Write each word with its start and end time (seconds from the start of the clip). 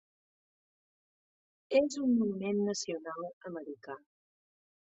És 1.81 1.99
un 2.05 2.15
monument 2.23 2.65
nacional 2.71 3.31
americà. 3.51 4.01